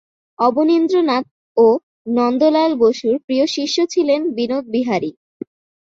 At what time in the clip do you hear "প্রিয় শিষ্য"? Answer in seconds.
3.25-3.77